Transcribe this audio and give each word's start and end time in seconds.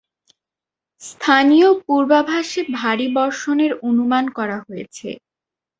স্থানীয় 1.01 1.69
পূর্বাভাসে 1.85 2.61
ভারী 2.73 3.07
বর্ষণের 3.15 3.71
অনুমান 3.87 4.25
করা 4.37 4.57
হয়েছে। 4.65 5.09